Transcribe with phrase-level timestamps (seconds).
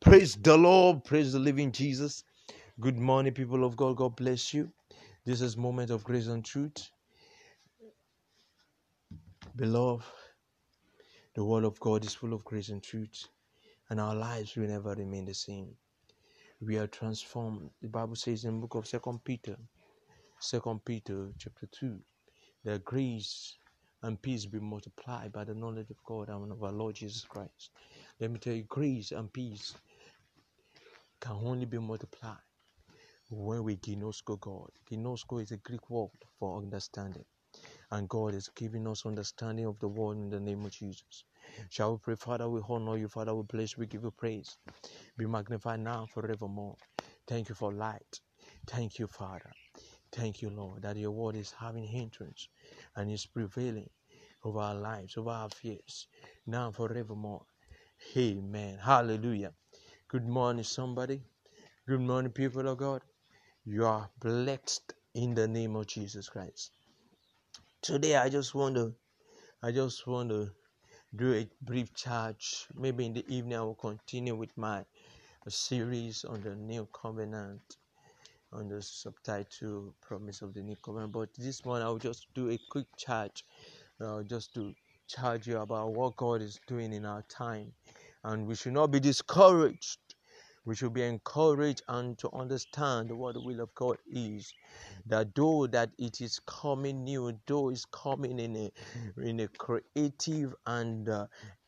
[0.00, 1.04] Praise the Lord.
[1.04, 2.24] Praise the living Jesus.
[2.78, 3.96] Good morning, people of God.
[3.96, 4.72] God bless you.
[5.24, 6.90] This is moment of grace and truth.
[9.56, 10.04] Beloved,
[11.34, 13.28] the word of God is full of grace and truth,
[13.90, 15.74] and our lives will never remain the same.
[16.60, 17.70] We are transformed.
[17.82, 19.56] The Bible says in the book of Second Peter,
[20.38, 21.98] Second Peter chapter 2,
[22.64, 23.58] that grace
[24.02, 27.70] and peace be multiplied by the knowledge of God and of our Lord Jesus Christ.
[28.20, 29.76] Let me tell you, grace and peace
[31.20, 32.38] can only be multiplied
[33.30, 34.70] when we ginosko God.
[34.90, 37.26] Ginosko is a Greek word for understanding.
[37.92, 41.24] And God is giving us understanding of the word in the name of Jesus.
[41.70, 42.48] Shall we pray, Father?
[42.48, 43.34] We honor you, Father.
[43.34, 44.58] We bless, we give you praise.
[45.16, 46.76] Be magnified now forevermore.
[47.28, 48.20] Thank you for light.
[48.66, 49.52] Thank you, Father.
[50.12, 52.48] Thank you, Lord, that your word is having entrance
[52.96, 53.90] and is prevailing
[54.44, 56.08] over our lives, over our fears,
[56.46, 57.44] now forevermore.
[58.16, 58.78] Amen.
[58.82, 59.52] Hallelujah.
[60.08, 61.22] Good morning, somebody.
[61.86, 63.02] Good morning, people of God.
[63.64, 66.72] You are blessed in the name of Jesus Christ.
[67.82, 68.94] Today, I just want to,
[69.62, 70.50] I just want to
[71.16, 72.66] do a brief charge.
[72.74, 74.84] Maybe in the evening, I will continue with my
[75.48, 77.76] series on the new covenant,
[78.52, 82.50] on the subtitle "Promise of the New Covenant." But this morning, I will just do
[82.50, 83.44] a quick charge,
[84.00, 84.74] uh, just to
[85.08, 87.72] charge you about what God is doing in our time
[88.24, 89.98] and we should not be discouraged.
[90.66, 94.52] We should be encouraged and to understand what the will of God is.
[95.06, 98.72] That though that it is coming new, though it's coming in a
[99.22, 101.26] in a creative and uh,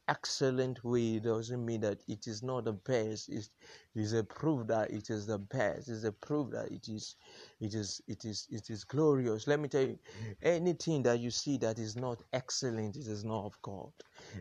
[0.08, 3.28] excellent way doesn't mean that it is not the best.
[3.30, 3.50] It's,
[3.94, 5.88] it's a proof that it is the best.
[5.88, 7.16] It's a proof that it is
[7.60, 9.46] it is it is it is glorious.
[9.46, 9.98] Let me tell you,
[10.42, 13.92] anything that you see that is not excellent, it is not of God.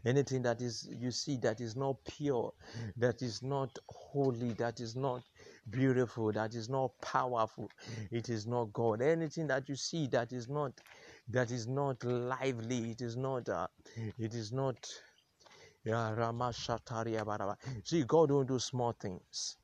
[0.06, 2.54] Anything that is you see that is not pure,
[2.98, 5.24] that is not holy, that is not
[5.70, 7.70] beautiful, that is not powerful,
[8.12, 9.02] it is not God.
[9.02, 10.82] Anything that you see that is not
[11.30, 13.68] that is not lively, it is not uh,
[14.18, 14.90] it is not
[15.84, 15.92] See,
[18.04, 19.58] God don't do small things.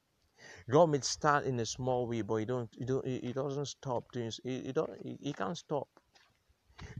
[0.69, 4.11] God may start in a small way, but he don't, he don't, he doesn't stop
[4.13, 4.39] things.
[4.43, 4.89] He, don't,
[5.21, 5.87] he, can't stop.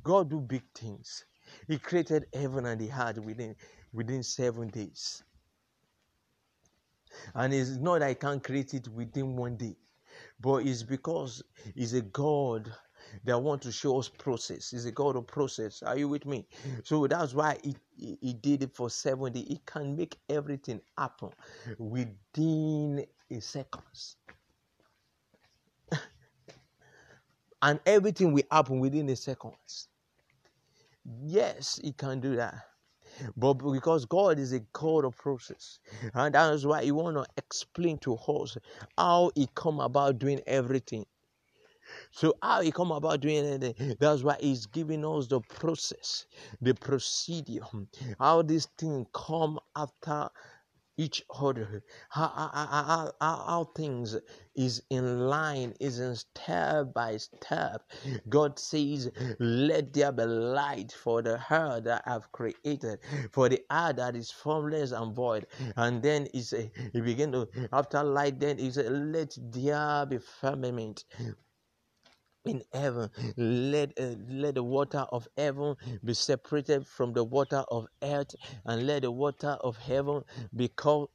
[0.03, 1.25] God do big things.
[1.67, 3.55] He created heaven and the earth within
[3.94, 5.23] within seven days.
[7.34, 9.78] And it's not that he can't create it within one day,
[10.39, 11.41] but it's because
[11.73, 12.72] he's a God
[13.23, 14.72] that want to show us process.
[14.72, 15.84] He's a God of process.
[15.84, 16.47] Are you with me?
[16.84, 17.75] So that's why he,
[18.22, 19.40] he, did it for 70.
[19.41, 21.29] He can make everything happen
[21.78, 24.17] within a seconds.
[27.62, 29.88] and everything will happen within a seconds.
[31.23, 32.56] Yes, he can do that.
[33.35, 35.79] But because God is a God of process,
[36.13, 38.57] and that is why He want to explain to us
[38.97, 41.06] how He come about doing everything.
[42.17, 43.95] So how He come about doing anything?
[44.00, 46.25] That's why He's giving us the process,
[46.59, 47.61] the procedure,
[48.19, 50.28] how this thing come after
[50.97, 51.83] each other.
[52.09, 54.17] How, how, how, how, things
[54.55, 57.83] is in line is in step by step.
[58.29, 62.97] God says let there be light for the earth that i've created
[63.31, 65.45] for the earth that is formless and void.
[65.75, 70.17] And then he said he began to after light then he said let there be
[70.17, 71.05] firmament
[72.47, 73.09] in heaven.
[73.38, 78.35] Let uh, let the water of heaven be separated from the water of earth
[78.66, 80.24] and let the water of heaven
[80.56, 81.09] be called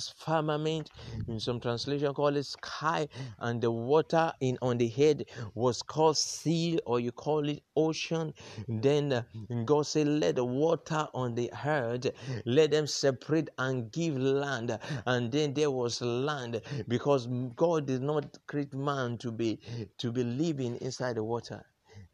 [0.00, 0.90] firmament.
[1.28, 3.08] In some translation call it sky.
[3.38, 8.32] And the water in on the head was called sea or you call it ocean.
[8.68, 9.22] Then uh,
[9.64, 12.06] god said let the water on the earth
[12.46, 14.78] let them separate and give land.
[15.06, 17.26] And then there was land because
[17.56, 19.60] god did not create man to be
[19.98, 21.64] to be living inside the water.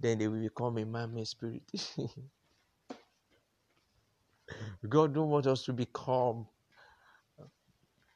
[0.01, 1.63] Then they will become a man-made spirit.
[4.89, 6.47] God don't want us to become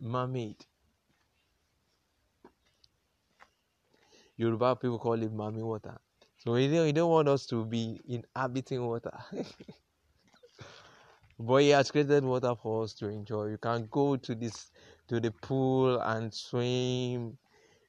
[0.01, 0.57] mermaid.
[4.37, 5.99] Yoruba people call it mami water.
[6.39, 9.13] So he don't, don't want us to be inhabiting water.
[11.41, 13.47] but he has created water for us to enjoy.
[13.47, 14.71] You can go to this
[15.09, 17.37] to the pool and swim.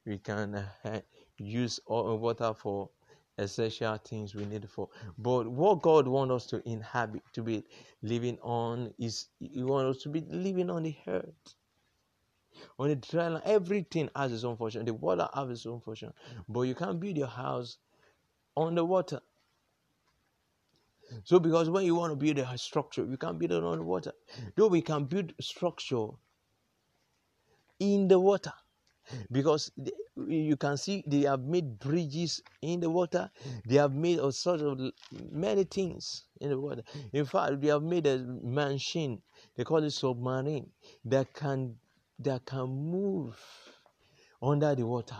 [0.04, 1.00] We can uh,
[1.38, 2.90] use all water for
[3.38, 4.88] essential things we need for.
[5.18, 7.64] But what God wants us to inhabit, to be
[8.02, 11.54] living on, is He wants us to be living on the earth
[12.78, 14.84] on the dry everything has its own function.
[14.84, 16.12] The water has its own function.
[16.48, 17.78] But you can't build your house
[18.56, 19.20] on the water.
[21.24, 23.84] So because when you want to build a structure, you can't build it on the
[23.84, 24.12] water.
[24.56, 26.08] Though we can build structure
[27.80, 28.52] in the water
[29.32, 29.72] because
[30.28, 33.30] you can see they have made bridges in the water
[33.66, 34.78] they have made all sorts of
[35.32, 36.82] many things in the water
[37.12, 39.20] in fact they have made a machine
[39.56, 40.68] they call it submarine
[41.04, 41.74] that can
[42.20, 43.38] that can move
[44.42, 45.16] under the water.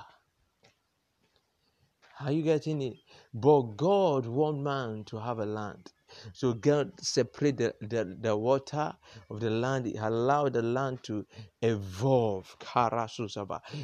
[2.20, 2.96] Are you getting it?
[3.34, 5.92] But god want man to have a land
[6.32, 8.94] so God separated the, the, the water
[9.30, 9.86] of the land.
[9.86, 11.26] He allowed the land to
[11.62, 12.56] evolve.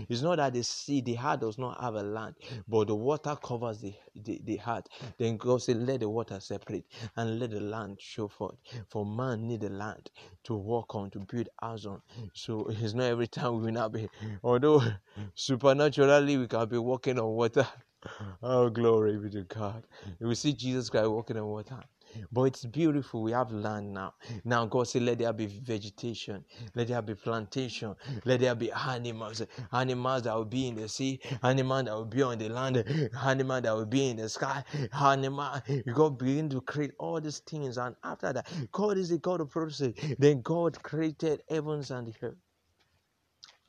[0.08, 2.36] It's not that the sea, the heart does not have a land,
[2.68, 4.88] but the water covers the, the, the heart.
[5.18, 6.86] Then God said, Let the water separate
[7.16, 8.56] and let the land show forth.
[8.88, 10.10] For man need the land
[10.44, 12.02] to walk on, to build house on.
[12.34, 14.08] So it's not every time we will not be,
[14.42, 14.82] although
[15.34, 17.66] supernaturally we can be walking on water.
[18.42, 19.84] Oh, glory be to God.
[20.20, 21.78] We see Jesus Christ walking on water.
[22.32, 23.22] But it's beautiful.
[23.22, 24.14] We have land now.
[24.44, 29.42] Now God said, Let there be vegetation, let there be plantation, let there be animals,
[29.72, 32.84] animals that will be in the sea, animals that will be on the land,
[33.24, 34.64] animals that will be in the sky,
[35.00, 35.60] animal.
[35.94, 39.50] God begin to create all these things, and after that, God is the God of
[39.50, 39.94] prophecy.
[40.18, 42.36] Then God created heavens and the earth.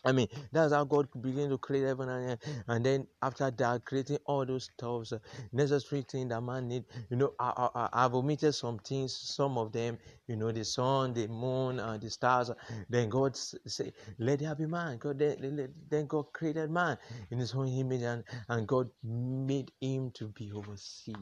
[0.07, 2.63] I mean, that's how God began to create heaven and earth.
[2.67, 5.13] And then after that, creating all those stuffs,
[5.53, 6.85] necessary things that man need.
[7.11, 11.13] You know, I, I, I've omitted some things, some of them, you know, the sun,
[11.15, 12.51] the moon, uh, the stars.
[12.89, 13.37] Then God
[13.67, 14.99] say, let there be man.
[14.99, 16.97] God, then, then God created man
[17.31, 21.15] in his own image and, and God made him to be overseer.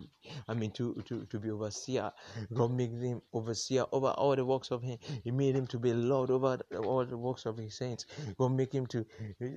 [0.49, 2.11] I mean, to, to, to be overseer.
[2.53, 4.99] God made him overseer over all the works of him.
[5.23, 8.05] He made him to be Lord over all the works of his saints.
[8.37, 9.05] God make him to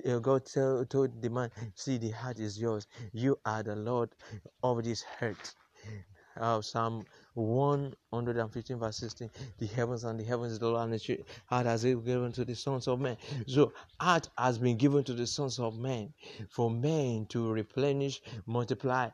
[0.05, 2.87] uh, God tell, told the man, See, the heart is yours.
[3.13, 4.09] You are the Lord
[4.63, 5.53] of this heart.
[6.39, 11.65] Uh, Psalm 115 verse 16 the heavens and the heavens the Lord and the heart
[11.65, 13.17] has been given to the sons of men
[13.47, 16.13] so heart has been given to the sons of men
[16.49, 19.09] for men to replenish multiply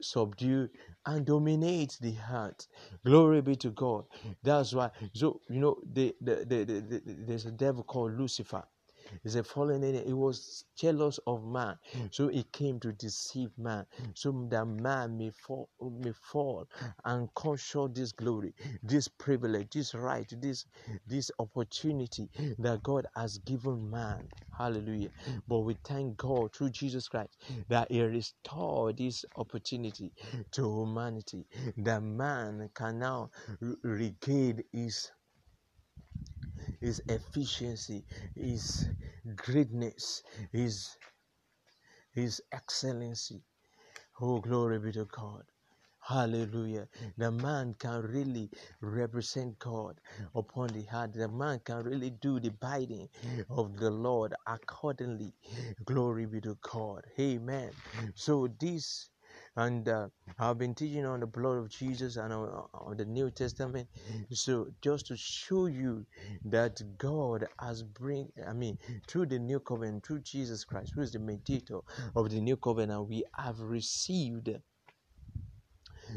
[0.00, 0.68] subdue
[1.06, 2.66] and dominate the heart
[3.04, 4.04] glory be to god
[4.42, 8.64] that's why so you know the, the, the, the, there's a devil called lucifer
[9.22, 10.04] He's a fallen angel.
[10.06, 11.78] He was jealous of man.
[12.10, 13.86] So he came to deceive man.
[14.14, 16.68] So that man may fall, may fall
[17.04, 17.56] and come
[17.94, 20.66] this glory, this privilege, this right, this
[21.06, 24.30] this opportunity that God has given man.
[24.56, 25.10] Hallelujah.
[25.48, 27.36] But we thank God through Jesus Christ
[27.68, 30.12] that He restored this opportunity
[30.52, 31.46] to humanity.
[31.78, 33.30] That man can now
[33.82, 35.10] regain his
[36.80, 38.90] his efficiency, his
[39.36, 40.22] greatness,
[40.52, 40.98] his
[42.12, 43.44] his excellency.
[44.20, 45.44] Oh, glory be to God.
[46.02, 46.88] Hallelujah.
[47.18, 48.50] The man can really
[48.82, 50.00] represent God
[50.34, 51.14] upon the heart.
[51.14, 53.10] The man can really do the binding
[53.50, 55.34] of the Lord accordingly.
[55.84, 57.06] Glory be to God.
[57.20, 57.72] Amen.
[58.16, 59.11] So this
[59.56, 60.08] and uh,
[60.38, 63.88] I've been teaching on the blood of Jesus and on, on, the New Testament.
[64.30, 66.06] So just to show you
[66.44, 71.12] that God has bring, I mean, through the new covenant, through Jesus Christ, who is
[71.12, 71.80] the mediator
[72.16, 74.50] of the new covenant, we have received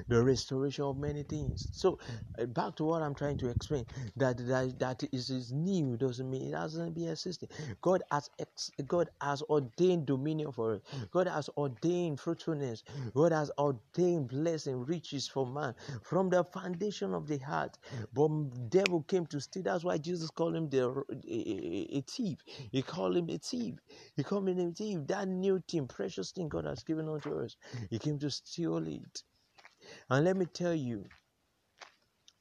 [0.07, 1.69] the restoration of many things.
[1.71, 1.99] So
[2.39, 3.85] uh, back to what I'm trying to explain
[4.17, 7.49] that that, that is, is new doesn't mean it hasn't been existing.
[7.81, 10.83] God has ex, God has ordained dominion for it.
[11.11, 12.83] God has ordained fruitfulness.
[13.15, 17.77] God has ordained blessing, riches for man from the foundation of the heart.
[18.13, 19.63] But devil came to steal.
[19.63, 22.39] That's why Jesus called him the a, a, a thief.
[22.71, 23.75] He called him a thief.
[24.15, 24.99] He called him a thief.
[25.07, 27.57] That new thing, precious thing God has given unto us.
[27.89, 29.23] He came to steal it.
[30.09, 31.05] And let me tell you,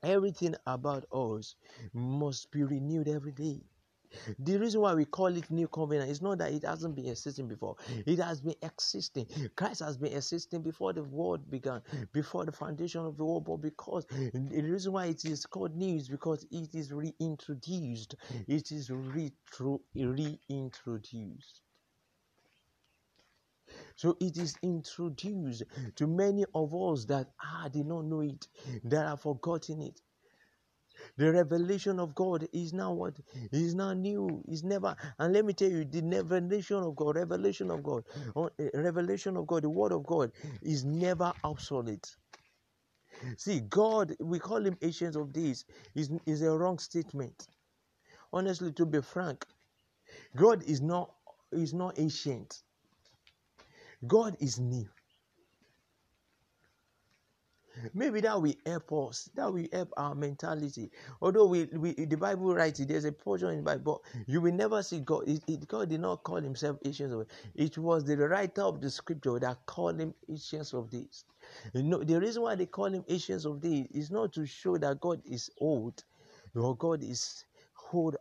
[0.03, 1.55] everything about us
[1.93, 3.63] must be renewed every day.
[4.39, 7.49] The reason why we call it new covenant is not that it hasn't been existing
[7.49, 7.77] before.
[8.07, 9.27] It has been existing.
[9.57, 13.45] Christ has been existing before the world began, before the foundation of the world.
[13.45, 18.15] But because the reason why it is called new is because it is reintroduced.
[18.47, 21.61] It is reintroduced.
[23.97, 25.65] So it is introduced
[25.97, 28.49] to many of us that ah did not know it,
[28.85, 30.01] that have forgotten it.
[31.17, 33.21] The revelation of God is now what
[33.53, 34.45] is now new.
[34.49, 34.97] Is never.
[35.19, 38.05] And let me tell you, the revelation of God, revelation of God,
[38.59, 42.17] eh, revelation of God, the word of God is never obsolete.
[43.39, 47.49] See, God, we call him ancient of days, is, is a wrong statement.
[48.33, 49.47] Honestly, to be frank,
[50.37, 51.17] God is not
[51.53, 52.64] is not ancient.
[54.07, 54.89] God is new.
[57.95, 59.31] Maybe that will help us.
[59.35, 60.91] That will help our mentality.
[61.21, 64.53] Although we, we the Bible writes it, there's a portion in the Bible, you will
[64.55, 65.29] never see God.
[65.29, 68.91] It, it, God did not call himself Ancients of It was the writer of the
[68.91, 71.25] scripture that called him Ancients of Days.
[71.75, 74.79] You know, the reason why they call him Ancients of Days is not to show
[74.79, 76.05] that God is old
[76.55, 77.45] or God is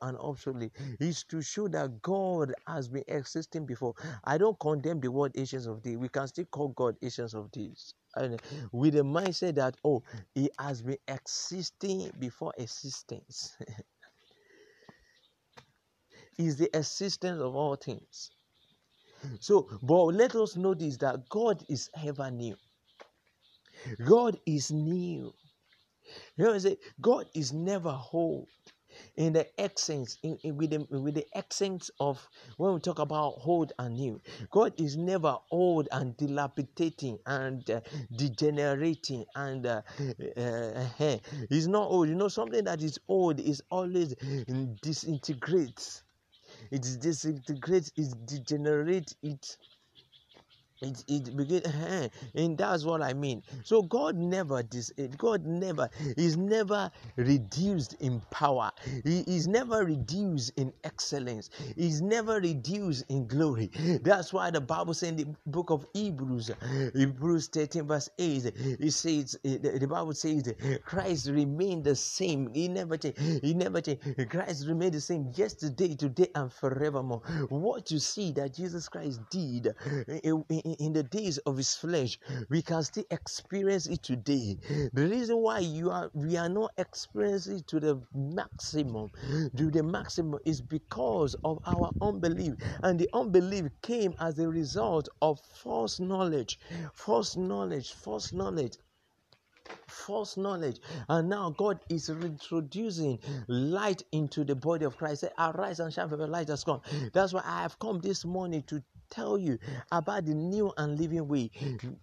[0.02, 3.94] and obsolete is to show that God has been existing before.
[4.24, 5.98] I don't condemn the word Ancients of Days.
[5.98, 7.94] We can still call God Ancients of Days.
[8.16, 8.40] And
[8.72, 10.04] with the mindset that oh,
[10.36, 13.58] he has been existing before existence.
[16.38, 18.32] is the existence of all things.
[19.40, 22.56] So, but let us notice that God is ever new.
[24.06, 25.34] God is new.
[26.38, 28.50] You know, I say God is never old
[29.18, 33.36] in the essence, in, in, with, the, with the essence of when we talk about
[33.46, 34.22] old and new,
[34.52, 37.82] God is never old and dilapidating and uh,
[38.16, 39.82] degenerating and uh,
[40.38, 40.86] uh,
[41.50, 42.10] He's not old.
[42.10, 44.16] You know, something that is old is always
[44.82, 46.04] disintegrates.
[46.72, 49.58] It disintegrates, it degenerates, it
[50.84, 53.44] it it begin uh, and that's what i mean.
[53.64, 58.72] So god never dis eh, god never is never reduced in power.
[59.06, 61.50] He is never reduced in excellence.
[61.76, 63.72] He's never reduced in glory.
[64.04, 66.52] That's why the bible says in the book of hebrews
[66.96, 68.46] hebrews 13 verse 8
[68.80, 70.54] it says eh, the bible says
[70.86, 72.54] christ remained the same.
[72.54, 73.20] He never changed.
[73.44, 74.30] He never changed.
[74.30, 77.22] Christ remained the same yesterday today and forevermore.
[77.50, 79.74] What you see that jesus christ did
[80.80, 84.58] in the days of his flesh, we can still experience it today.
[84.94, 89.12] The reason why you are we are not experiencing it to the maximum,
[89.58, 92.56] to the maximum, is because of our unbelief.
[92.84, 96.60] And the unbelief came as a result of false knowledge,
[96.94, 98.78] false knowledge, false knowledge
[99.90, 100.80] false knowledge.
[101.10, 105.22] And now God is introducing light into the body of Christ.
[105.22, 106.82] Say, Arise and shine, for the light has come.
[107.14, 108.84] That's why I have come this morning to
[109.14, 109.60] tell you
[109.92, 111.52] about the new and living way,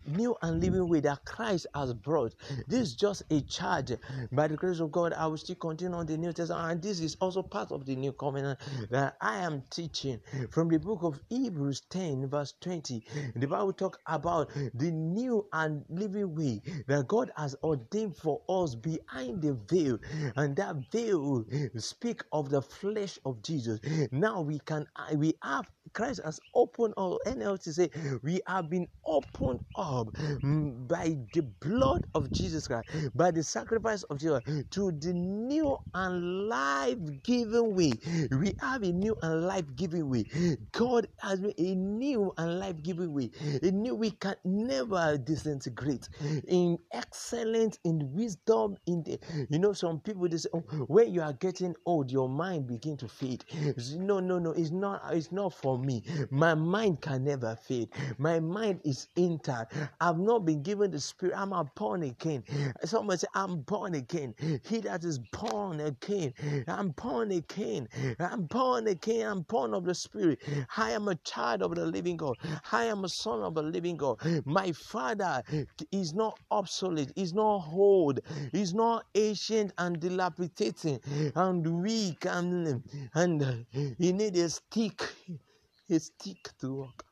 [0.07, 2.35] new and living way that Christ has brought.
[2.69, 3.93] This is just a charge.
[4.33, 7.00] By the grace of God, I will still continue on the New Testament, and this
[7.00, 11.21] is also part of the new covenant that I am teaching from the book of
[11.29, 13.05] Hebrews 10, verse 20.
[13.37, 18.75] The Bible talk about the new and living way that God has ordained for us
[18.75, 19.99] behind the veil,
[20.37, 21.45] and that veil
[21.76, 23.81] speak of the flesh of Jesus.
[24.12, 24.87] Now we can
[25.17, 27.90] we have Christ has opened or NLT say
[28.23, 34.02] we have been opened up mm, by the blood of Jesus Christ, by the sacrifice
[34.04, 38.00] of Jesus to the new and life-giving way.
[38.32, 40.26] We have a new and life-giving way.
[40.73, 43.30] God has made a new and life-giving way.
[43.62, 46.09] A new we can never disintegrate
[46.49, 49.18] in excellence, in wisdom, in the
[49.50, 52.97] you know some people they say, oh, when you are getting old, your mind begin
[52.99, 53.44] to fade.
[53.97, 56.04] No, no, no, it's not it's not for me.
[56.30, 57.90] My mind can never fade.
[58.18, 59.75] My mind is intact.
[60.00, 61.34] I've not been given the spirit.
[61.37, 62.44] I'm a born again.
[62.84, 64.34] Someone say, I'm born again.
[64.64, 66.34] He that is born again.
[66.68, 67.88] I'm born again.
[68.20, 69.26] I'm born again.
[69.28, 70.40] I'm born of the spirit.
[70.76, 72.37] I am a child of the living God.
[72.72, 74.18] I am a son of the living God.
[74.46, 75.42] My father
[75.92, 77.12] is not obsolete.
[77.16, 78.20] He's not old.
[78.52, 81.00] He's not ancient and dilapidating
[81.37, 82.82] and weak and
[83.14, 83.66] and
[83.99, 85.02] he need a stick
[85.90, 87.04] a stick to walk.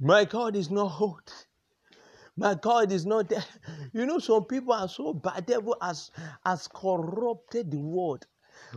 [0.00, 1.32] My God is not old.
[2.36, 3.46] My God is not dead.
[3.92, 5.46] You know, some people are so bad.
[5.46, 6.10] Devil has,
[6.46, 8.26] has corrupted the world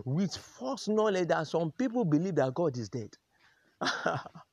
[0.06, 3.12] with false knowledge that some people believe that God is dead.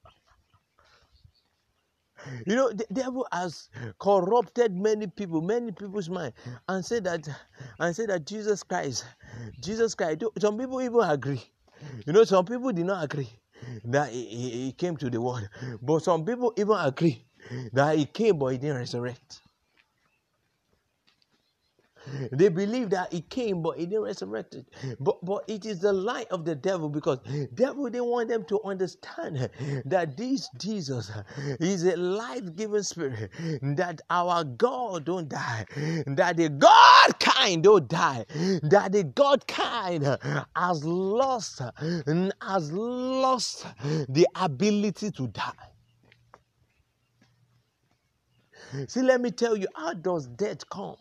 [2.47, 3.69] You know, the devil has
[4.00, 6.33] corrupted many people, many people's mind,
[6.69, 7.28] and said that,
[7.78, 9.04] and said that Jesus Christ,
[9.61, 10.23] Jesus Christ.
[10.38, 11.43] Some people even agree.
[12.07, 13.28] You know, some people did not agree
[13.85, 15.49] that he, he came to the world,
[15.83, 17.25] but some people even agree
[17.73, 19.43] that he came, but he didn't resurrect.
[22.32, 24.66] They believe that he came, but he didn't resurrect it.
[25.00, 27.18] But but it is the lie of the devil because
[27.54, 29.50] devil didn't want them to understand
[29.84, 31.11] that this Jesus
[31.61, 33.30] is a life-giving spirit,
[33.62, 35.66] that our God don't die,
[36.06, 38.26] that the God kind don't die,
[38.62, 40.04] that the God kind
[40.56, 41.62] has lost
[42.42, 43.66] has lost
[44.08, 45.52] the ability to die.
[48.88, 50.96] See, let me tell you, how does death come?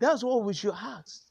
[0.00, 1.22] That's what we should ask.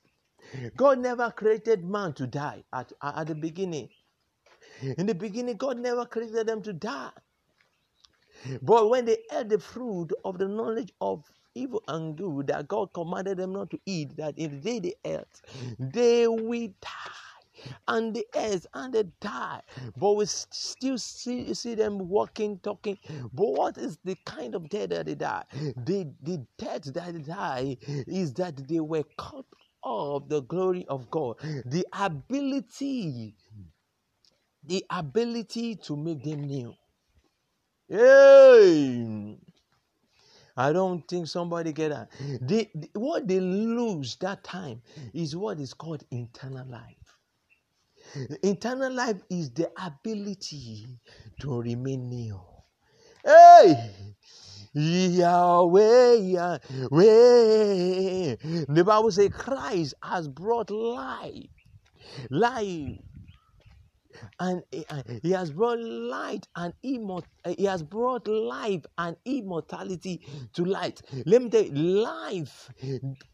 [0.77, 3.89] God never created man to die at, at the beginning.
[4.97, 7.11] In the beginning, God never created them to die.
[8.61, 11.25] But when they ate the fruit of the knowledge of
[11.55, 15.41] evil and good that God commanded them not to eat, that if they they ate,
[15.79, 17.24] they will die.
[17.87, 19.61] And the earth and they die.
[19.97, 22.97] But we still see, see them walking, talking.
[23.33, 25.43] But what is the kind of death that they die?
[25.53, 29.45] The, the death that they die is that they were cut
[29.83, 31.37] off the glory of God.
[31.65, 33.35] The ability,
[34.63, 36.73] the ability to make them new.
[37.87, 39.37] Hey!
[40.57, 42.09] I don't think somebody get that.
[42.41, 44.81] They, what they lose that time
[45.13, 47.04] is what is called internal life.
[48.43, 50.87] Internal life is the ability
[51.39, 52.39] to remain new.
[53.23, 53.91] Hey!
[54.73, 56.59] Yahweh, Yahweh.
[58.67, 61.47] The Bible says Christ has brought life.
[62.29, 62.99] Life
[64.39, 65.19] and uh, mm.
[65.23, 70.21] he has brought light and immort- uh, he has brought life and immortality
[70.53, 71.01] to light.
[71.25, 72.69] Let me tell you life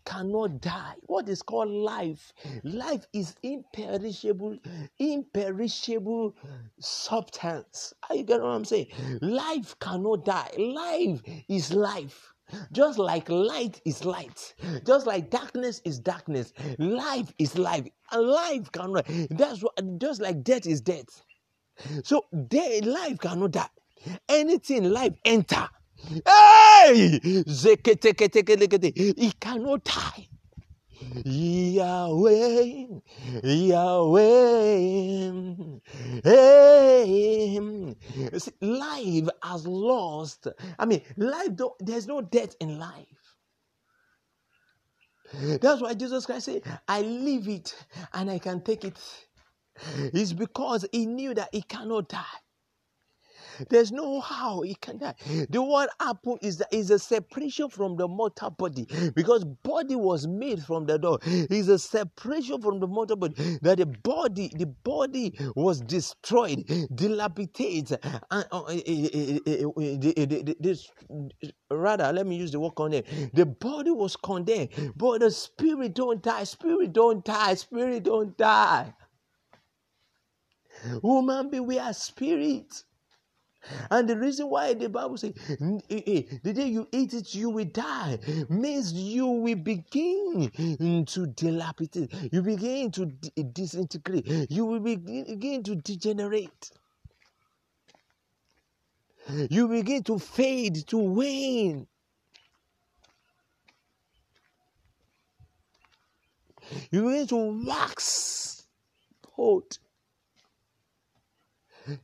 [0.06, 0.96] cannot die.
[1.04, 2.34] What is called life?
[2.64, 4.58] Life is imperishable
[5.00, 6.36] imperishable
[6.80, 7.94] substance.
[8.10, 8.88] Are you get what i'm saying?
[9.22, 10.52] Life cannot die.
[10.58, 12.34] Life is life
[12.72, 14.53] just like light is light,
[14.86, 17.88] just like darkness is darkness, life is life.
[18.13, 19.05] Life cannot.
[19.29, 20.00] That's what.
[20.00, 21.24] Just like death is death.
[22.03, 23.70] So death, life cannot die.
[24.27, 25.67] Anything life enter.
[26.25, 27.48] Hey, it
[29.39, 30.27] cannot die.
[31.25, 32.86] Yahweh,
[33.43, 35.31] Yahweh.
[36.24, 36.71] Hey.
[38.38, 40.48] See, life has lost.
[40.80, 43.08] I mean, life, there's no death in life.
[45.62, 47.76] That's why Jesus Christ said, I leave it
[48.14, 49.00] and I can take it.
[49.98, 52.26] It's because he knew that he cannot die.
[53.70, 55.15] There's no how it can die.
[55.50, 60.27] The what happened is that is a separation from the mortal body because body was
[60.27, 61.20] made from the door.
[61.25, 68.00] Is a separation from the mortal body that the body the body was destroyed, dilapidated,
[68.31, 68.66] and uh,
[70.59, 70.90] this
[71.72, 73.03] rather let me use the word condemn.
[73.33, 76.46] The body was condemned, but the spirit don't die.
[76.46, 77.55] Spirit don't die.
[77.55, 78.94] Spirit don't die.
[81.03, 82.85] Woman, be we are spirits.
[83.90, 85.34] And the reason why the Bible says,
[85.90, 88.20] eh, eh, the day you eat it, you will die,
[88.50, 90.50] means you will begin
[91.06, 96.72] to dilapidate, you begin to disintegrate, you will begin to degenerate.
[99.50, 101.88] You begin to fade, to wane.
[106.90, 108.66] You begin to wax
[109.38, 109.78] old.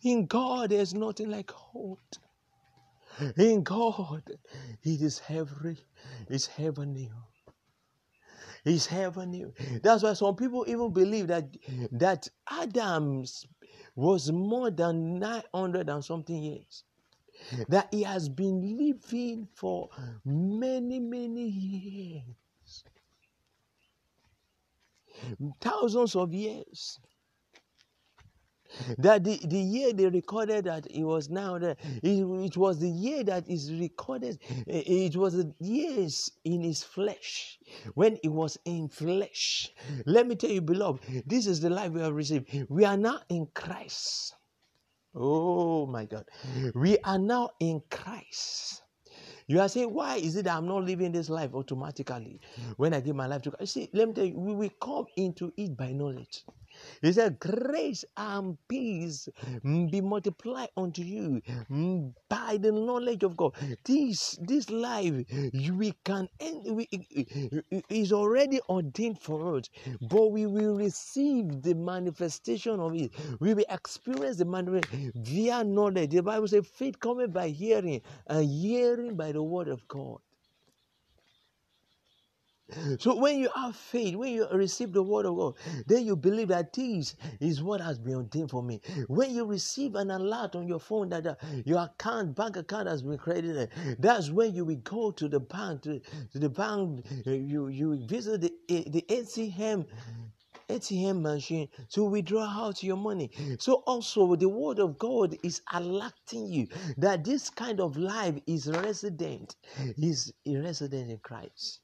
[0.04, 2.00] In God, there's nothing like hold.
[3.38, 4.24] In God,
[4.84, 5.78] it is heavenly.
[6.30, 7.12] It's heavenly.
[8.66, 9.46] It's heavenly.
[9.84, 11.46] That's why some people even believe that
[11.92, 13.48] that Adam's
[13.96, 16.84] was more than 900 and something years.
[17.70, 19.90] That he has been living for
[20.26, 22.24] many, many years.
[25.62, 27.00] Thousands of years
[28.98, 32.90] that the, the year they recorded that it was now that it, it was the
[32.90, 37.60] year that is recorded eh, it was the years in his flesh
[37.96, 39.72] when it was in flesh.
[40.06, 42.48] Let me tell you beloved this is the life we have received.
[42.70, 44.36] We are now in christ.
[45.16, 46.26] Oh my god.
[46.76, 48.84] We are now in christ.
[49.48, 52.42] You are saying, why is it that I'm not living this life automatically
[52.78, 53.62] when I give my life to God?
[53.62, 56.44] You see, let me tell you, we will come into it by knowledge.
[57.02, 59.30] He said, Grace and peace
[59.64, 61.42] be multiplied unto you
[62.30, 63.56] by the knowledge of God.
[63.86, 66.88] This this life we can end we,
[67.90, 69.66] is already ordained for us,
[70.02, 73.14] but we will receive the manifestation of it.
[73.40, 76.12] We will experience the manifestation via knowledge.
[76.12, 80.20] The Bible says, faith coming by hearing, and hearing by the word of God.
[83.00, 86.50] So when you have faith, when you receive the word of God, then you believe
[86.50, 88.82] that this is what has been ordained for me.
[89.08, 93.04] When you receive an alert on your phone that uh, your account, bank account has
[93.04, 96.00] been credited, that's when you will go to the bank, to,
[96.34, 99.86] to the bank, uh, you you visit the the ATM
[100.70, 103.32] ATM machine to withdraw out your money.
[103.60, 108.68] So also the word of God is alerting you that this kind of life is
[108.68, 109.56] resident,
[109.98, 111.80] is resident in Christ.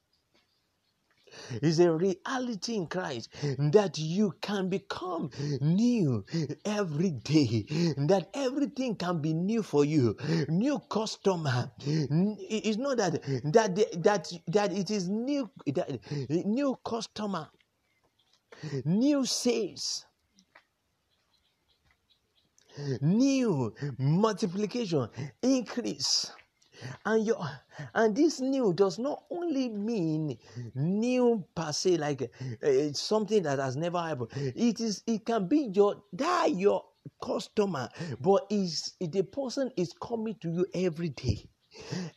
[1.61, 5.29] Is a reality in Christ that you can become
[5.61, 6.25] new
[6.65, 7.65] every day,
[7.97, 10.15] that everything can be new for you.
[10.47, 11.71] New customer.
[11.79, 13.21] It's not that
[13.53, 15.99] that that that it is new that
[16.45, 17.49] new customer,
[18.85, 20.05] new sales
[23.01, 25.07] new multiplication
[25.41, 26.31] increase
[27.05, 27.39] and your
[27.93, 30.37] and this new does not only mean
[30.75, 32.31] new per se like
[32.63, 34.29] uh, something that has never happened.
[34.35, 36.83] It is it can be your that your
[37.21, 37.89] customer
[38.21, 41.49] but is the person is coming to you every day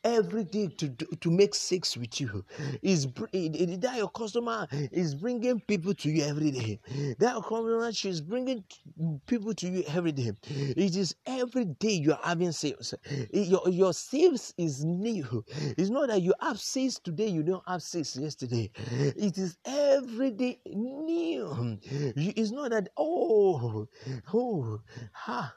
[0.05, 2.45] every day to, to, make sex with you
[2.83, 6.81] is that your customer is bringing people to you every day.
[7.19, 8.65] That your customer she's bringing
[9.27, 10.33] people to you every day.
[10.49, 12.95] It is every day you're having sales
[13.33, 15.45] your, your sales is new.
[15.77, 18.71] It's not that you have sales today you don't have sales yesterday.
[19.01, 21.79] It is every day new.
[21.83, 23.89] It's not that oh
[24.33, 24.81] oh
[25.13, 25.55] ha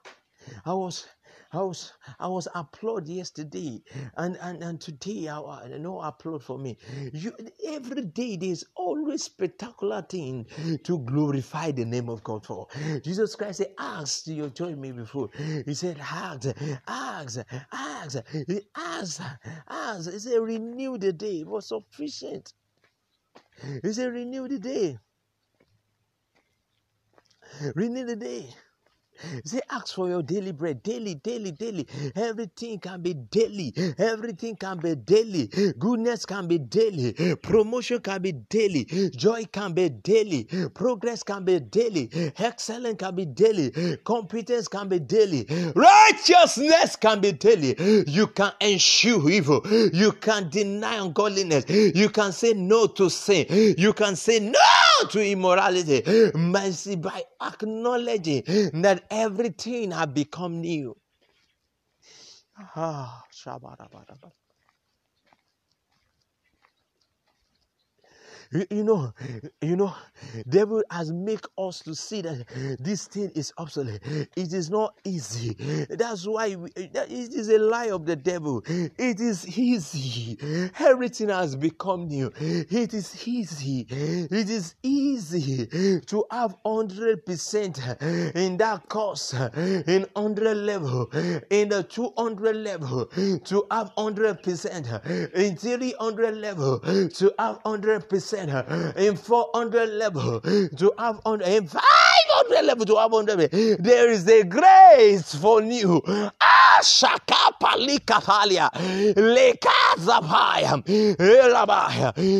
[0.66, 1.06] I was
[1.52, 3.82] I was I was applaud yesterday
[4.18, 6.78] and and, and today I, I no applaud for me.
[7.14, 7.34] You
[7.68, 10.46] every day there's always spectacular thing
[10.84, 12.68] to glorify the name of God for.
[13.04, 15.30] Jesus Christ said, Ask you join me before.
[15.66, 16.50] He said, Ask,
[16.88, 17.40] ask,
[17.72, 18.18] ask,
[18.76, 19.22] ask,
[19.68, 20.12] ask.
[20.12, 21.42] He said, renew the day.
[21.42, 22.54] It was sufficient.
[23.84, 24.98] He said, renew the day.
[27.76, 28.50] Renew the day.
[29.45, 31.88] Say, ask for your daily bread, daily, daily, daily.
[32.15, 33.73] Everything can be daily.
[33.97, 35.47] Everything can be daily.
[35.79, 37.13] Goodness can be daily.
[37.38, 38.86] Promotion can be daily.
[39.15, 40.45] Joy can be daily.
[40.73, 42.10] Progress can be daily.
[42.38, 43.97] Excellence can be daily.
[44.03, 45.45] Competence can be daily.
[45.75, 47.75] Righteousness can be daily.
[48.08, 49.62] You can eschew evil.
[49.93, 51.65] You can deny ungodliness.
[51.69, 53.45] You can say no to sin.
[53.77, 54.60] You can say no
[55.10, 56.04] to immorality.
[56.34, 58.44] Mercy by acknowledging
[58.82, 60.96] that everything have become new.
[62.76, 63.24] Ah,
[68.52, 69.14] You, know,
[69.62, 69.94] you know,
[70.50, 72.46] devil has make us to see that
[72.80, 74.02] this thing is obsolete.
[74.36, 75.56] It is not easy.
[75.90, 76.96] That's why we, it
[77.34, 78.64] is a lie of the devil.
[78.66, 80.38] It is easy.
[80.80, 82.32] Everything has become new.
[82.40, 83.86] It is easy.
[83.90, 91.12] It is easy to have hundred percent in that course, in hundred level,
[91.52, 94.88] in the two hundred level, to have hundred percent
[95.36, 98.38] in three hundred level, to have hundred percent
[98.95, 101.67] in 400 level to have on in
[102.27, 105.62] 500 level to have 100 there is a grace for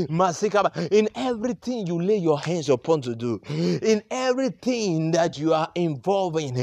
[0.10, 0.92] Masikaba.
[0.92, 6.40] In everything you lay your hands upon to do in everything that you are involved
[6.40, 6.56] in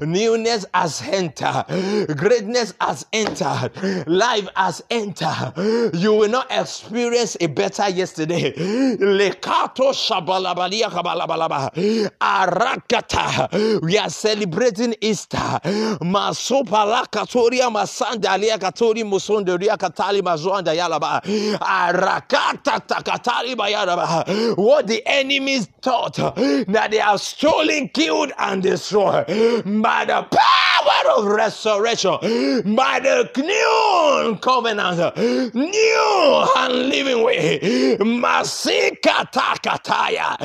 [0.00, 1.64] newness has entered.
[2.16, 3.70] Greatness has entered.
[4.06, 5.52] Life has entered.
[5.94, 8.52] You will not experience a better yesterday
[12.20, 15.38] Arakata we are celebrating Easter.
[16.02, 21.22] Masopala katoria masandalia katori musonderia katali mazuanda yalaba.
[21.60, 24.56] Arakata takatali bayaraba.
[24.56, 29.26] What the enemies thought that they are stolen, killed, and destroyed
[29.82, 30.65] by the power
[31.16, 32.18] of resurrection,
[32.74, 35.16] by the new covenant,
[35.54, 37.96] new and living way.
[38.00, 40.36] Masika takataya.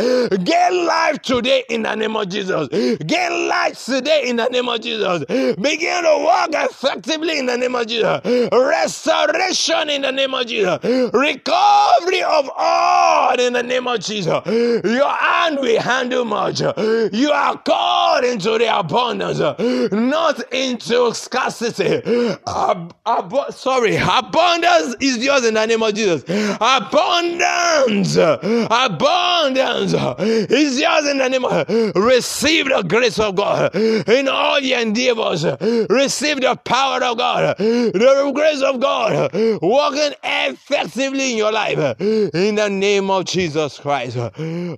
[0.43, 2.67] Get life today in the name of Jesus.
[3.05, 5.25] Get life today in the name of Jesus.
[5.25, 8.21] Begin to walk effectively in the name of Jesus.
[8.51, 10.79] Restoration in the name of Jesus.
[11.13, 14.41] Recovery of all in the name of Jesus.
[14.45, 16.61] Your hand will handle much.
[16.61, 19.39] You are called into the abundance,
[19.91, 22.01] not into scarcity.
[22.47, 26.23] Ab- ab- sorry, abundance is yours in the name of Jesus.
[26.59, 33.75] Abundance, abundance is yours in the name of receive the grace of God.
[33.75, 35.45] In all your endeavors,
[35.89, 41.99] receive the power of God, the grace of God, working effectively in your life.
[41.99, 44.17] In the name of Jesus Christ.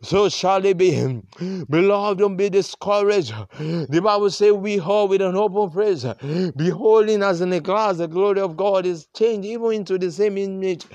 [0.04, 1.22] So shall it be.
[1.70, 3.34] Beloved, don't be discouraged.
[3.58, 6.06] The Bible says, We hold with an open face,
[6.56, 10.38] beholding as in a glass, the glory of God is changed even into the same
[10.38, 10.86] image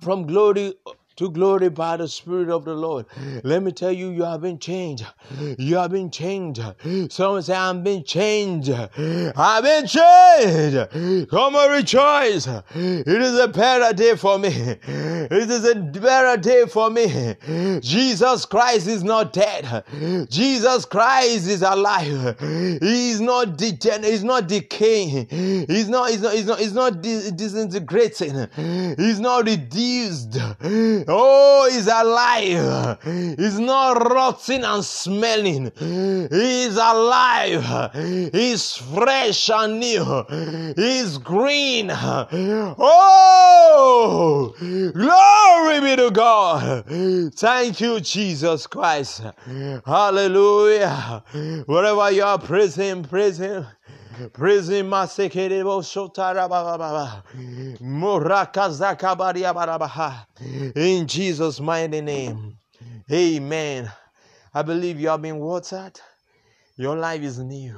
[0.00, 0.74] from glory
[1.20, 3.04] to glory by the Spirit of the Lord.
[3.44, 5.04] Let me tell you, you have been changed.
[5.58, 6.62] You have been changed.
[7.10, 8.70] Someone say, I'm being changed.
[8.70, 11.28] I've been changed.
[11.30, 12.46] Come and rejoice.
[12.74, 14.48] It is a better day for me.
[14.48, 17.36] It is a better day for me.
[17.80, 19.84] Jesus Christ is not dead.
[20.30, 22.40] Jesus Christ is alive.
[22.40, 24.10] He is not degenerate.
[24.10, 25.28] He's not decaying.
[25.28, 26.08] He's not.
[26.08, 26.32] He's not.
[26.32, 26.58] He's not.
[26.60, 28.48] He's not disintegrating.
[28.96, 30.38] He's not reduced.
[31.12, 32.98] Oh, he's alive.
[33.02, 35.72] He's not rotting and smelling.
[35.76, 37.92] He's alive.
[38.32, 40.24] He's fresh and new.
[40.76, 41.90] He's green.
[42.82, 46.84] Oh, glory be to God.
[47.34, 49.22] Thank you, Jesus Christ.
[49.84, 51.24] Hallelujah.
[51.66, 53.66] Wherever you are, praise Him, praise Him.
[54.28, 57.22] Praise Him, Masekerebo Shotarababa.
[57.80, 60.26] Murakazakabaria Barabaha.
[60.76, 62.56] In Jesus' mighty name.
[63.10, 63.90] Amen.
[64.52, 65.98] I believe you have been watered.
[66.76, 67.76] Your life is new.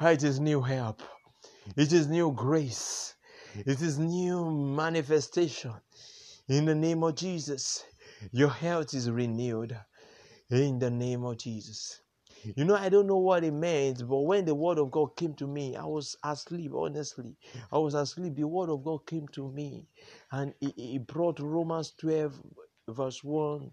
[0.00, 1.02] It is new help.
[1.76, 3.14] It is new grace.
[3.54, 5.72] It is new manifestation.
[6.48, 7.84] In the name of Jesus,
[8.32, 9.76] your health is renewed.
[10.50, 12.00] In the name of Jesus.
[12.44, 15.34] You know, I don't know what it meant, but when the word of God came
[15.34, 17.36] to me, I was asleep, honestly.
[17.72, 18.36] I was asleep.
[18.36, 19.86] The word of God came to me,
[20.32, 22.40] and it, brought Romans 12,
[22.88, 23.70] verse 1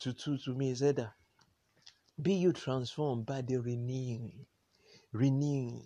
[0.00, 0.70] to 2 to me.
[0.70, 1.10] It said,
[2.22, 4.46] Be you transformed by the renewing,
[5.12, 5.84] renewing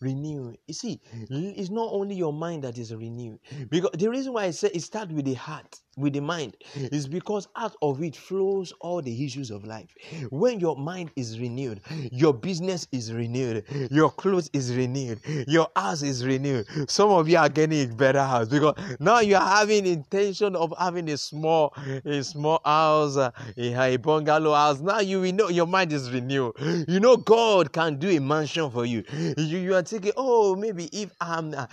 [0.00, 0.54] renew.
[0.68, 3.40] You see, it's not only your mind that is renewed.
[3.70, 7.06] Because the reason why I say it starts with the heart, with the mind, is
[7.06, 9.94] because out of it flows all the issues of life.
[10.30, 16.02] When your mind is renewed, your business is renewed, your clothes is renewed, your house
[16.02, 16.66] is renewed.
[16.88, 20.72] Some of you are getting a better house because now you are having intention of
[20.78, 24.80] having a small, a small house, a, a bungalow house.
[24.80, 26.54] Now you will know your mind is renewed.
[26.88, 29.04] You know God can do a mansion for you.
[29.36, 31.66] You, you are thinking, oh, maybe if I'm uh,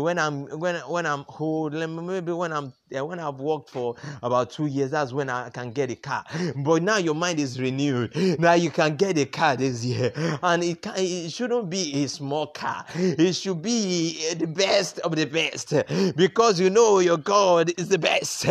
[0.00, 4.66] when I'm when when I'm old, maybe when I'm when I've worked for about two
[4.66, 6.24] years, that's when I can get a car.
[6.56, 8.14] But now your mind is renewed.
[8.38, 12.08] Now you can get a car this year, and it can, it shouldn't be a
[12.08, 12.84] small car.
[12.94, 15.74] It should be the best of the best
[16.16, 18.46] because you know your God is the best.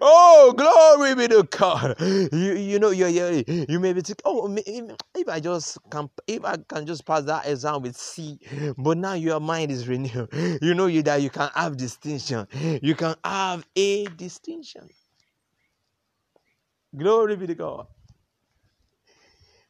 [0.00, 1.96] Oh, glory be to God.
[2.00, 4.48] You you know you you you may be thinking, oh,
[5.14, 8.38] if I just can if I can just pass that exam with C,
[8.78, 10.28] but now your mind is renewed.
[10.62, 12.46] You know you that you can have distinction.
[12.82, 14.88] You can have a distinction.
[16.96, 17.86] Glory be to God.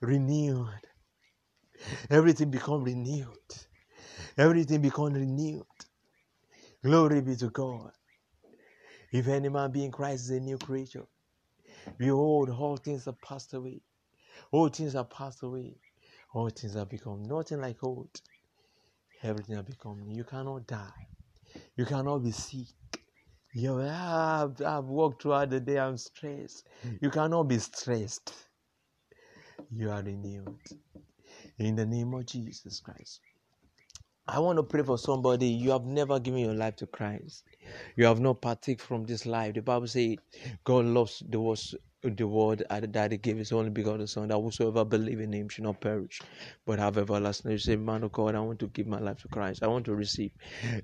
[0.00, 0.68] Renewed.
[2.10, 3.28] Everything become renewed.
[4.38, 5.64] Everything become renewed.
[6.84, 7.92] Glory be to God.
[9.12, 11.06] If any man be in Christ is a new creature.
[11.98, 13.80] Behold, all things are passed away.
[14.52, 15.76] All things are passed away.
[16.34, 18.10] All things have become nothing like old.
[19.22, 20.16] Everything has become new.
[20.16, 21.08] You cannot die.
[21.76, 22.66] You cannot be sick.
[23.56, 26.68] You have, I've walked throughout the day, I'm stressed.
[27.00, 28.34] You cannot be stressed.
[29.74, 30.58] You are renewed.
[31.58, 33.22] In the name of Jesus Christ.
[34.28, 35.46] I want to pray for somebody.
[35.46, 37.44] You have never given your life to Christ.
[37.96, 39.54] You have not partake from this life.
[39.54, 40.16] The Bible says
[40.64, 41.64] God loves the world
[42.10, 45.64] the word that he gave his only begotten son that whosoever believe in him should
[45.64, 46.20] not perish
[46.66, 47.54] but have everlasting life.
[47.54, 49.84] you say man of god i want to give my life to christ i want
[49.84, 50.30] to receive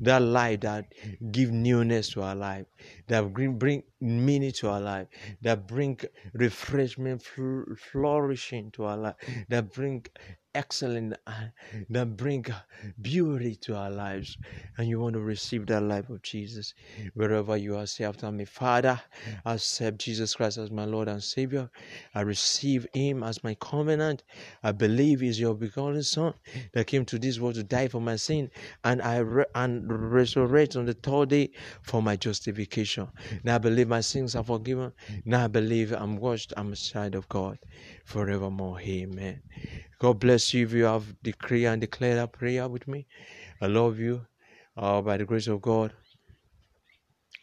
[0.00, 0.86] that life that
[1.30, 2.66] give newness to our life
[3.08, 5.06] that bring, bring meaning to our life
[5.40, 5.98] that bring
[6.34, 9.14] refreshment flourishing to our life
[9.48, 10.04] that bring
[10.54, 11.32] excellent uh,
[11.90, 12.44] that bring
[13.00, 14.36] beauty to our lives.
[14.76, 16.74] And you want to receive that life of jesus
[17.14, 19.00] wherever you are say after me father
[19.44, 21.70] i accept jesus christ as my lord and savior.
[22.14, 24.22] I receive him as my covenant.
[24.62, 26.34] I believe he's your begotten son
[26.72, 28.50] that came to this world to die for my sin
[28.84, 31.50] and i re- and resurrect on the third day
[31.82, 33.08] for my justification.
[33.44, 34.92] Now i believe my sins are forgiven.
[35.24, 36.52] Now i believe i'm washed.
[36.56, 37.58] I'm a child of god
[38.04, 39.42] forevermore amen
[40.02, 43.06] God bless you if you have decree and declare that prayer with me.
[43.60, 44.26] I love you.
[44.76, 45.92] Uh, by the grace of God,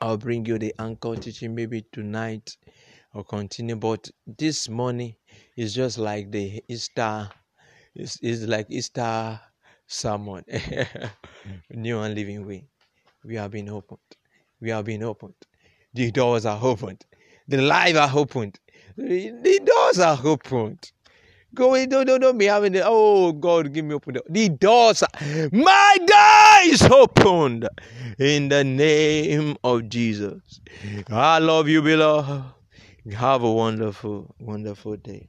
[0.02, 2.58] I'll bring you the anchor teaching maybe tonight
[3.14, 3.78] or continue.
[3.78, 5.16] But this morning
[5.56, 7.30] is just like the Easter,
[7.96, 9.40] it's, it's like Easter
[9.88, 10.44] sermon,
[11.70, 12.68] new and living way.
[13.24, 14.00] We have been opened.
[14.60, 15.36] We have been opened.
[15.94, 17.06] The doors are opened.
[17.48, 18.60] The lives are opened.
[19.00, 20.92] The doors are opened.
[21.56, 25.04] Go, don't, don't, don't be having the, oh God, give me open the, the doors.
[25.52, 27.68] My door is opened
[28.20, 30.62] in the name of Jesus.
[31.10, 32.44] I love you, beloved.
[33.16, 35.28] Have a wonderful, wonderful day.